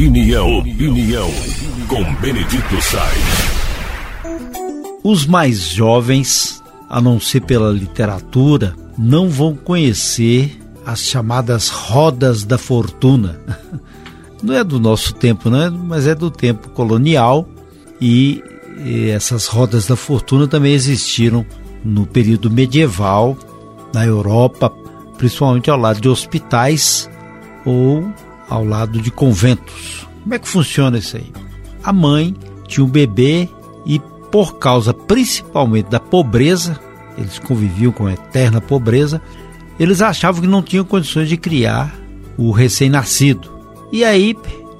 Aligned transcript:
Opinião, 0.00 0.60
opinião, 0.60 1.28
com 1.86 2.02
Benedito 2.22 2.80
Sainz. 2.80 3.50
Os 5.04 5.26
mais 5.26 5.60
jovens, 5.60 6.64
a 6.88 7.02
não 7.02 7.20
ser 7.20 7.42
pela 7.42 7.70
literatura, 7.70 8.74
não 8.96 9.28
vão 9.28 9.54
conhecer 9.54 10.58
as 10.86 11.00
chamadas 11.00 11.68
rodas 11.68 12.44
da 12.44 12.56
fortuna. 12.56 13.38
Não 14.42 14.54
é 14.54 14.64
do 14.64 14.80
nosso 14.80 15.12
tempo, 15.12 15.50
né? 15.50 15.68
mas 15.68 16.06
é 16.06 16.14
do 16.14 16.30
tempo 16.30 16.70
colonial 16.70 17.46
e, 18.00 18.42
e 18.82 19.10
essas 19.10 19.48
rodas 19.48 19.86
da 19.86 19.96
fortuna 19.96 20.48
também 20.48 20.72
existiram 20.72 21.44
no 21.84 22.06
período 22.06 22.50
medieval 22.50 23.36
na 23.92 24.06
Europa, 24.06 24.72
principalmente 25.18 25.68
ao 25.68 25.76
lado 25.76 26.00
de 26.00 26.08
hospitais 26.08 27.06
ou 27.66 28.10
ao 28.50 28.64
lado 28.64 29.00
de 29.00 29.10
conventos. 29.10 30.06
Como 30.22 30.34
é 30.34 30.38
que 30.38 30.48
funciona 30.48 30.98
isso 30.98 31.16
aí? 31.16 31.32
A 31.82 31.92
mãe 31.92 32.36
tinha 32.66 32.84
um 32.84 32.88
bebê 32.88 33.48
e 33.86 33.98
por 34.30 34.58
causa 34.58 34.92
principalmente 34.92 35.88
da 35.88 36.00
pobreza, 36.00 36.78
eles 37.16 37.38
conviviam 37.38 37.92
com 37.92 38.06
a 38.06 38.12
eterna 38.12 38.60
pobreza, 38.60 39.22
eles 39.78 40.02
achavam 40.02 40.42
que 40.42 40.46
não 40.46 40.62
tinham 40.62 40.84
condições 40.84 41.28
de 41.28 41.36
criar 41.36 41.94
o 42.36 42.50
recém-nascido. 42.50 43.50
E 43.90 44.04
aí 44.04 44.36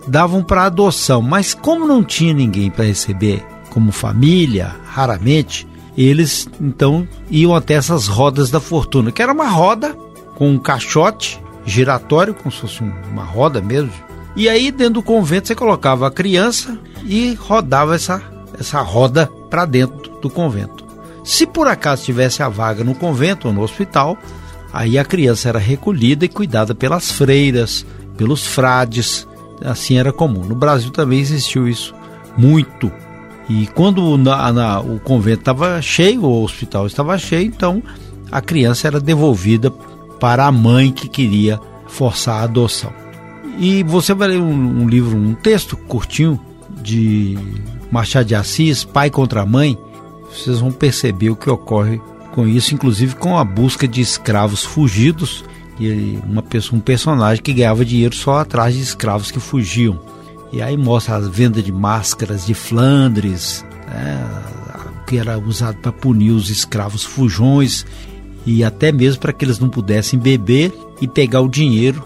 davam 0.06 0.42
para 0.42 0.64
adoção, 0.64 1.22
mas 1.22 1.54
como 1.54 1.86
não 1.86 2.04
tinha 2.04 2.34
ninguém 2.34 2.70
para 2.70 2.84
receber 2.84 3.44
como 3.70 3.92
família, 3.92 4.76
raramente, 4.84 5.66
eles 5.96 6.48
então 6.60 7.06
iam 7.30 7.54
até 7.54 7.74
essas 7.74 8.08
rodas 8.08 8.50
da 8.50 8.60
fortuna, 8.60 9.12
que 9.12 9.22
era 9.22 9.32
uma 9.32 9.48
roda 9.48 9.96
com 10.34 10.50
um 10.50 10.58
caixote 10.58 11.40
giratório, 11.70 12.34
como 12.34 12.50
se 12.50 12.60
fosse 12.60 12.82
uma 12.82 13.24
roda 13.24 13.60
mesmo. 13.60 13.92
E 14.36 14.48
aí 14.48 14.70
dentro 14.70 14.94
do 14.94 15.02
convento 15.02 15.48
você 15.48 15.54
colocava 15.54 16.06
a 16.06 16.10
criança 16.10 16.78
e 17.04 17.34
rodava 17.34 17.94
essa, 17.94 18.22
essa 18.58 18.80
roda 18.80 19.26
para 19.48 19.64
dentro 19.64 20.18
do 20.20 20.30
convento. 20.30 20.84
Se 21.24 21.46
por 21.46 21.66
acaso 21.66 22.04
tivesse 22.04 22.42
a 22.42 22.48
vaga 22.48 22.84
no 22.84 22.94
convento 22.94 23.48
ou 23.48 23.54
no 23.54 23.62
hospital, 23.62 24.16
aí 24.72 24.98
a 24.98 25.04
criança 25.04 25.48
era 25.48 25.58
recolhida 25.58 26.24
e 26.24 26.28
cuidada 26.28 26.74
pelas 26.74 27.10
freiras, 27.10 27.84
pelos 28.16 28.46
frades, 28.46 29.26
assim 29.64 29.98
era 29.98 30.12
comum. 30.12 30.44
No 30.44 30.54
Brasil 30.54 30.90
também 30.90 31.20
existiu 31.20 31.68
isso 31.68 31.94
muito. 32.36 32.90
E 33.48 33.66
quando 33.68 34.16
na, 34.16 34.52
na, 34.52 34.80
o 34.80 35.00
convento 35.00 35.40
estava 35.40 35.82
cheio, 35.82 36.22
o 36.22 36.44
hospital 36.44 36.86
estava 36.86 37.18
cheio, 37.18 37.46
então 37.46 37.82
a 38.30 38.40
criança 38.40 38.86
era 38.86 39.00
devolvida 39.00 39.72
para 40.20 40.46
a 40.46 40.52
mãe 40.52 40.92
que 40.92 41.08
queria 41.08 41.58
forçar 41.88 42.40
a 42.40 42.44
adoção. 42.44 42.92
E 43.58 43.82
você 43.82 44.14
vai 44.14 44.28
ler 44.28 44.40
um, 44.40 44.82
um 44.82 44.88
livro, 44.88 45.16
um 45.16 45.34
texto 45.34 45.76
curtinho 45.76 46.38
de 46.80 47.36
Machado 47.90 48.26
de 48.26 48.34
Assis, 48.34 48.84
Pai 48.84 49.10
contra 49.10 49.44
Mãe, 49.44 49.76
vocês 50.30 50.60
vão 50.60 50.70
perceber 50.70 51.30
o 51.30 51.36
que 51.36 51.50
ocorre 51.50 52.00
com 52.32 52.46
isso, 52.46 52.74
inclusive 52.74 53.16
com 53.16 53.36
a 53.36 53.44
busca 53.44 53.88
de 53.88 54.00
escravos 54.00 54.62
fugidos 54.62 55.44
e 55.78 56.18
uma 56.24 56.42
pessoa, 56.42 56.78
um 56.78 56.80
personagem 56.80 57.42
que 57.42 57.52
ganhava 57.52 57.84
dinheiro 57.84 58.14
só 58.14 58.38
atrás 58.38 58.74
de 58.74 58.80
escravos 58.80 59.30
que 59.30 59.40
fugiam. 59.40 59.98
E 60.52 60.62
aí 60.62 60.76
mostra 60.76 61.16
a 61.16 61.20
venda 61.20 61.62
de 61.62 61.72
máscaras 61.72 62.46
de 62.46 62.54
Flandres, 62.54 63.64
né, 63.88 64.42
que 65.06 65.16
era 65.18 65.38
usado 65.38 65.78
para 65.78 65.92
punir 65.92 66.30
os 66.30 66.50
escravos 66.50 67.04
fujões 67.04 67.84
e 68.50 68.64
até 68.64 68.90
mesmo 68.90 69.20
para 69.20 69.32
que 69.32 69.44
eles 69.44 69.58
não 69.58 69.68
pudessem 69.68 70.18
beber 70.18 70.72
e 71.00 71.06
pegar 71.06 71.40
o 71.40 71.48
dinheiro 71.48 72.04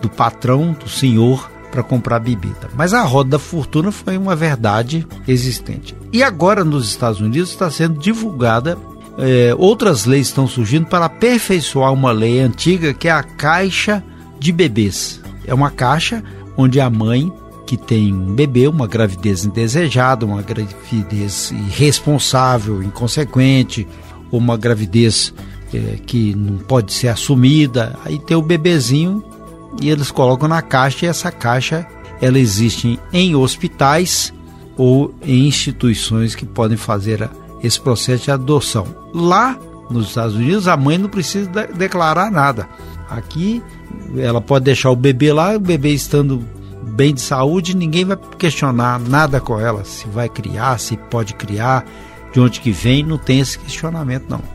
do 0.00 0.08
patrão, 0.08 0.72
do 0.72 0.88
senhor, 0.88 1.50
para 1.70 1.82
comprar 1.82 2.20
bebida. 2.20 2.70
Mas 2.74 2.94
a 2.94 3.02
roda 3.02 3.30
da 3.30 3.38
fortuna 3.38 3.90
foi 3.90 4.16
uma 4.16 4.34
verdade 4.34 5.06
existente. 5.26 5.94
E 6.12 6.22
agora 6.22 6.64
nos 6.64 6.88
Estados 6.88 7.20
Unidos 7.20 7.50
está 7.50 7.70
sendo 7.70 7.98
divulgada 7.98 8.78
é, 9.16 9.54
outras 9.56 10.06
leis 10.06 10.26
estão 10.26 10.46
surgindo 10.46 10.86
para 10.86 11.04
aperfeiçoar 11.04 11.92
uma 11.92 12.10
lei 12.10 12.40
antiga 12.40 12.92
que 12.92 13.06
é 13.06 13.12
a 13.12 13.22
caixa 13.22 14.02
de 14.40 14.50
bebês. 14.50 15.20
É 15.46 15.54
uma 15.54 15.70
caixa 15.70 16.22
onde 16.56 16.80
a 16.80 16.90
mãe 16.90 17.32
que 17.66 17.76
tem 17.76 18.12
um 18.12 18.34
bebê, 18.34 18.68
uma 18.68 18.86
gravidez 18.86 19.44
indesejada, 19.44 20.26
uma 20.26 20.42
gravidez 20.42 21.52
irresponsável, 21.52 22.82
inconsequente, 22.82 23.86
ou 24.30 24.38
uma 24.38 24.56
gravidez 24.56 25.32
é, 25.76 25.98
que 26.04 26.34
não 26.34 26.58
pode 26.58 26.92
ser 26.92 27.08
assumida, 27.08 27.98
aí 28.04 28.18
tem 28.18 28.36
o 28.36 28.42
bebezinho 28.42 29.22
e 29.80 29.90
eles 29.90 30.10
colocam 30.10 30.48
na 30.48 30.62
caixa 30.62 31.06
e 31.06 31.08
essa 31.08 31.30
caixa 31.30 31.86
ela 32.20 32.38
existe 32.38 32.98
em 33.12 33.34
hospitais 33.34 34.32
ou 34.76 35.14
em 35.22 35.46
instituições 35.46 36.34
que 36.34 36.46
podem 36.46 36.76
fazer 36.76 37.28
esse 37.62 37.80
processo 37.80 38.24
de 38.24 38.30
adoção. 38.30 38.86
Lá 39.12 39.58
nos 39.90 40.08
Estados 40.08 40.34
Unidos, 40.34 40.66
a 40.68 40.76
mãe 40.76 40.98
não 40.98 41.08
precisa 41.08 41.48
de 41.48 41.66
declarar 41.74 42.30
nada. 42.30 42.68
Aqui, 43.08 43.62
ela 44.16 44.40
pode 44.40 44.64
deixar 44.64 44.90
o 44.90 44.96
bebê 44.96 45.32
lá, 45.32 45.54
o 45.54 45.60
bebê 45.60 45.90
estando 45.90 46.42
bem 46.82 47.14
de 47.14 47.20
saúde, 47.20 47.76
ninguém 47.76 48.04
vai 48.04 48.18
questionar 48.38 48.98
nada 49.00 49.40
com 49.40 49.58
ela, 49.58 49.84
se 49.84 50.06
vai 50.08 50.28
criar, 50.28 50.78
se 50.78 50.96
pode 50.96 51.34
criar, 51.34 51.84
de 52.32 52.40
onde 52.40 52.60
que 52.60 52.70
vem, 52.70 53.02
não 53.02 53.18
tem 53.18 53.40
esse 53.40 53.58
questionamento 53.58 54.26
não. 54.28 54.53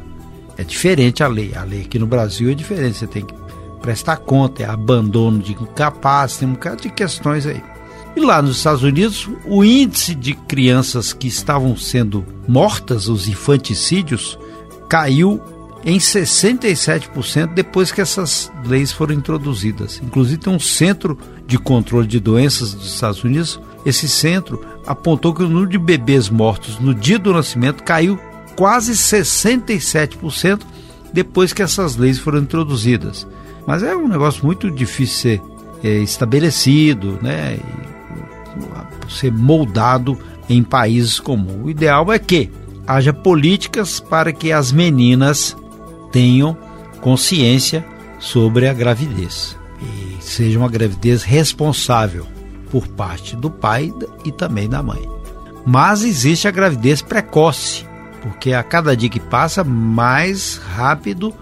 É 0.59 0.63
diferente 0.65 1.23
a 1.23 1.27
lei. 1.29 1.53
A 1.55 1.63
lei 1.63 1.83
aqui 1.83 1.97
no 1.97 2.05
Brasil 2.05 2.51
é 2.51 2.53
diferente, 2.53 2.97
você 2.97 3.07
tem 3.07 3.23
que 3.23 3.33
prestar 3.81 4.17
conta, 4.17 4.61
é 4.61 4.65
abandono 4.65 5.39
de 5.39 5.53
incapaz, 5.53 6.35
tem 6.35 6.49
um 6.49 6.51
bocado 6.51 6.81
de 6.81 6.89
questões 6.89 7.45
aí. 7.45 7.63
E 8.13 8.19
lá 8.19 8.41
nos 8.41 8.57
Estados 8.57 8.83
Unidos, 8.83 9.29
o 9.45 9.63
índice 9.63 10.13
de 10.13 10.33
crianças 10.33 11.13
que 11.13 11.29
estavam 11.29 11.77
sendo 11.77 12.25
mortas, 12.45 13.07
os 13.07 13.29
infanticídios, 13.29 14.37
caiu 14.89 15.41
em 15.85 15.97
67% 15.97 17.53
depois 17.53 17.89
que 17.89 18.01
essas 18.01 18.51
leis 18.65 18.91
foram 18.91 19.13
introduzidas. 19.13 20.01
Inclusive 20.03 20.39
tem 20.39 20.53
um 20.53 20.59
centro 20.59 21.17
de 21.47 21.57
controle 21.57 22.05
de 22.05 22.19
doenças 22.19 22.73
dos 22.73 22.95
Estados 22.95 23.23
Unidos. 23.23 23.61
Esse 23.85 24.09
centro 24.09 24.61
apontou 24.85 25.33
que 25.33 25.41
o 25.41 25.47
número 25.47 25.69
de 25.69 25.77
bebês 25.77 26.27
mortos 26.27 26.77
no 26.79 26.93
dia 26.93 27.17
do 27.17 27.31
nascimento 27.31 27.81
caiu 27.81 28.19
quase 28.59 28.91
67% 28.91 30.59
depois 31.13 31.53
que 31.53 31.61
essas 31.61 31.95
leis 31.95 32.19
foram 32.19 32.39
introduzidas. 32.39 33.25
Mas 33.65 33.83
é 33.83 33.95
um 33.95 34.09
negócio 34.09 34.45
muito 34.45 34.69
difícil 34.69 35.15
ser 35.15 35.41
é, 35.81 35.99
estabelecido, 35.99 37.17
né? 37.21 37.57
ser 39.07 39.31
moldado 39.31 40.19
em 40.49 40.61
países 40.61 41.21
como. 41.21 41.63
O 41.63 41.69
ideal 41.69 42.11
é 42.11 42.19
que 42.19 42.49
haja 42.85 43.13
políticas 43.13 44.01
para 44.01 44.33
que 44.33 44.51
as 44.51 44.73
meninas 44.73 45.55
tenham 46.11 46.57
consciência 46.99 47.85
sobre 48.19 48.67
a 48.67 48.73
gravidez 48.73 49.55
e 49.81 50.21
seja 50.21 50.59
uma 50.59 50.67
gravidez 50.67 51.23
responsável 51.23 52.27
por 52.69 52.89
parte 52.89 53.37
do 53.37 53.49
pai 53.49 53.93
e 54.25 54.33
também 54.33 54.67
da 54.67 54.83
mãe. 54.83 55.09
Mas 55.65 56.03
existe 56.03 56.45
a 56.45 56.51
gravidez 56.51 57.01
precoce, 57.01 57.87
porque 58.21 58.53
a 58.53 58.63
cada 58.63 58.95
dia 58.95 59.09
que 59.09 59.19
passa, 59.19 59.63
mais 59.63 60.57
rápido 60.75 61.33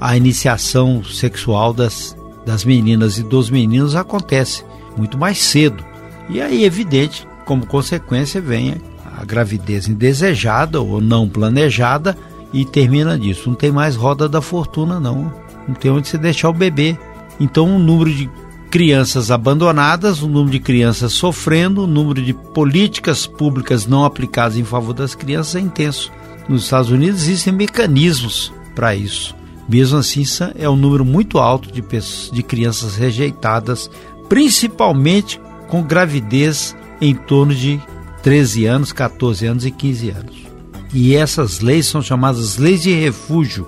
a 0.00 0.16
iniciação 0.16 1.02
sexual 1.04 1.72
das, 1.72 2.16
das 2.44 2.64
meninas 2.64 3.18
e 3.18 3.22
dos 3.22 3.48
meninos 3.48 3.94
acontece, 3.94 4.64
muito 4.96 5.16
mais 5.16 5.38
cedo. 5.42 5.84
E 6.28 6.40
aí, 6.40 6.64
evidente, 6.64 7.26
como 7.44 7.66
consequência, 7.66 8.40
vem 8.40 8.80
a 9.18 9.24
gravidez 9.24 9.88
indesejada 9.88 10.80
ou 10.80 11.00
não 11.00 11.28
planejada 11.28 12.16
e 12.52 12.64
termina 12.64 13.18
disso. 13.18 13.48
Não 13.48 13.56
tem 13.56 13.70
mais 13.70 13.96
roda 13.96 14.28
da 14.28 14.40
fortuna, 14.40 14.98
não. 14.98 15.32
Não 15.66 15.74
tem 15.74 15.90
onde 15.90 16.08
se 16.08 16.18
deixar 16.18 16.48
o 16.48 16.54
bebê. 16.54 16.98
Então, 17.38 17.76
o 17.76 17.78
número 17.78 18.12
de 18.12 18.30
crianças 18.70 19.30
abandonadas, 19.30 20.22
o 20.22 20.28
número 20.28 20.50
de 20.50 20.60
crianças 20.60 21.12
sofrendo, 21.12 21.84
o 21.84 21.86
número 21.86 22.20
de 22.22 22.32
políticas 22.34 23.26
públicas 23.26 23.86
não 23.86 24.04
aplicadas 24.04 24.56
em 24.56 24.64
favor 24.64 24.92
das 24.92 25.14
crianças 25.14 25.56
é 25.56 25.60
intenso. 25.60 26.10
Nos 26.48 26.64
Estados 26.64 26.90
Unidos 26.90 27.22
existem 27.22 27.52
mecanismos 27.52 28.52
para 28.74 28.94
isso. 28.94 29.34
Mesmo 29.68 29.98
assim, 29.98 30.24
é 30.56 30.68
um 30.68 30.76
número 30.76 31.04
muito 31.04 31.38
alto 31.38 31.72
de, 31.72 31.80
pessoas, 31.80 32.30
de 32.30 32.42
crianças 32.42 32.96
rejeitadas, 32.96 33.90
principalmente 34.28 35.40
com 35.68 35.82
gravidez 35.82 36.76
em 37.00 37.14
torno 37.14 37.54
de 37.54 37.80
13 38.22 38.66
anos, 38.66 38.92
14 38.92 39.46
anos 39.46 39.64
e 39.64 39.70
15 39.70 40.10
anos. 40.10 40.36
E 40.92 41.16
essas 41.16 41.60
leis 41.60 41.86
são 41.86 42.02
chamadas 42.02 42.56
leis 42.56 42.82
de 42.82 42.92
refúgio, 42.94 43.66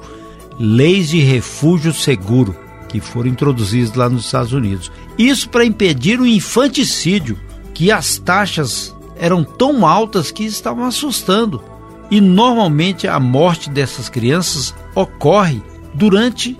leis 0.59 1.09
de 1.09 1.21
refúgio 1.21 1.93
seguro, 1.93 2.55
que 2.89 3.01
foram 3.01 3.31
introduzidas 3.31 3.95
lá 3.95 4.09
nos 4.09 4.27
Estados 4.27 4.53
Unidos. 4.53 4.93
Isso 5.19 5.49
para 5.49 5.65
impedir 5.65 6.21
o 6.21 6.27
infanticídio, 6.27 7.39
que 7.75 7.91
as 7.91 8.19
taxas 8.19 8.95
eram 9.19 9.43
tão 9.43 9.87
altas 9.87 10.31
que 10.31 10.45
estavam 10.45 10.85
assustando. 10.85 11.63
E 12.11 12.21
normalmente 12.21 13.09
a 13.09 13.19
morte 13.19 13.69
dessas 13.69 14.09
crianças 14.09 14.75
ocorre 14.95 15.63
durante 15.95 16.57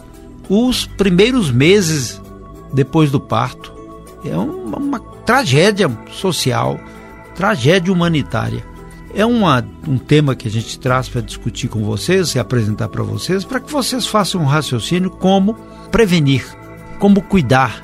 os 0.49 0.87
primeiros 0.87 1.51
meses 1.51 2.21
depois 2.73 3.11
do 3.11 3.21
parto 3.21 3.73
É 4.25 4.37
uma, 4.37 4.79
uma 4.79 5.01
tragédia 5.25 5.91
social, 6.13 6.79
tragédia 7.35 7.93
humanitária. 7.93 8.65
É 9.15 9.25
uma, 9.25 9.67
um 9.87 9.99
tema 9.99 10.35
que 10.35 10.47
a 10.47 10.51
gente 10.51 10.79
traz 10.79 11.09
para 11.09 11.21
discutir 11.21 11.69
com 11.69 11.83
vocês 11.83 12.35
e 12.35 12.39
apresentar 12.39 12.89
para 12.89 13.03
vocês, 13.03 13.45
para 13.45 13.61
que 13.61 13.73
vocês 13.73 14.07
façam 14.07 14.43
um 14.43 14.45
raciocínio 14.45 15.11
como 15.11 15.55
prevenir, 15.91 16.45
como 16.99 17.23
cuidar, 17.23 17.83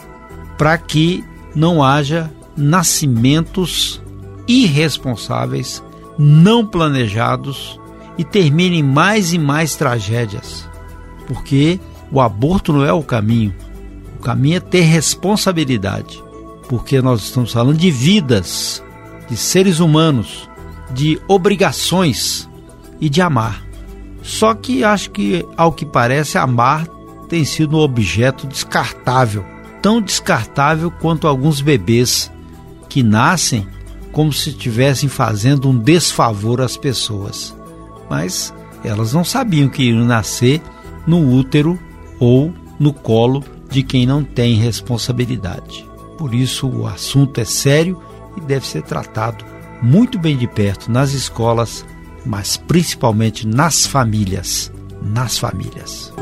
para 0.58 0.76
que 0.76 1.24
não 1.54 1.82
haja 1.82 2.30
nascimentos 2.56 4.02
irresponsáveis, 4.46 5.82
não 6.18 6.66
planejados 6.66 7.80
e 8.18 8.24
terminem 8.24 8.82
mais 8.82 9.32
e 9.32 9.38
mais 9.38 9.74
tragédias. 9.74 10.68
Porque 11.26 11.80
o 12.10 12.20
aborto 12.20 12.72
não 12.72 12.84
é 12.84 12.92
o 12.92 13.02
caminho. 13.02 13.54
O 14.18 14.22
caminho 14.22 14.56
é 14.56 14.60
ter 14.60 14.82
responsabilidade. 14.82 16.22
Porque 16.68 17.00
nós 17.00 17.22
estamos 17.22 17.52
falando 17.52 17.76
de 17.76 17.90
vidas, 17.90 18.82
de 19.28 19.36
seres 19.36 19.80
humanos, 19.80 20.48
de 20.90 21.20
obrigações 21.26 22.48
e 23.00 23.08
de 23.08 23.20
amar. 23.20 23.62
Só 24.22 24.54
que 24.54 24.84
acho 24.84 25.10
que, 25.10 25.44
ao 25.56 25.72
que 25.72 25.84
parece, 25.84 26.38
amar 26.38 26.86
tem 27.28 27.44
sido 27.44 27.76
um 27.76 27.80
objeto 27.80 28.46
descartável 28.46 29.44
tão 29.82 30.00
descartável 30.00 30.90
quanto 30.90 31.26
alguns 31.26 31.60
bebês 31.60 32.30
que 32.88 33.02
nascem 33.02 33.66
como 34.12 34.32
se 34.32 34.50
estivessem 34.50 35.08
fazendo 35.08 35.68
um 35.68 35.76
desfavor 35.76 36.60
às 36.60 36.76
pessoas. 36.76 37.56
Mas 38.08 38.54
elas 38.84 39.12
não 39.12 39.24
sabiam 39.24 39.68
que 39.68 39.82
iriam 39.82 40.04
nascer 40.04 40.60
no 41.06 41.34
útero 41.34 41.78
ou 42.20 42.52
no 42.78 42.92
colo 42.92 43.42
de 43.70 43.82
quem 43.82 44.06
não 44.06 44.22
tem 44.22 44.54
responsabilidade. 44.54 45.88
Por 46.18 46.34
isso 46.34 46.68
o 46.68 46.86
assunto 46.86 47.40
é 47.40 47.44
sério 47.44 48.00
e 48.36 48.40
deve 48.40 48.66
ser 48.66 48.82
tratado 48.82 49.44
muito 49.82 50.18
bem 50.18 50.36
de 50.36 50.46
perto 50.46 50.90
nas 50.90 51.12
escolas, 51.12 51.84
mas 52.24 52.56
principalmente 52.56 53.46
nas 53.46 53.86
famílias, 53.86 54.70
nas 55.02 55.38
famílias. 55.38 56.12